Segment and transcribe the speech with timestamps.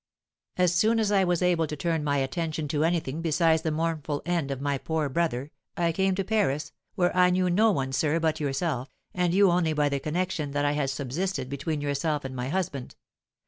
[0.57, 4.23] As soon as I was able to turn my attention to anything besides the mournful
[4.25, 8.19] end of my poor brother, I came to Paris, where I knew no one, sir,
[8.19, 12.49] but yourself, and you only by the connection that had subsisted between yourself and my
[12.49, 12.95] husband.